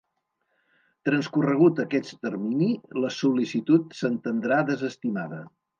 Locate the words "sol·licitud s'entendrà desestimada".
3.19-5.45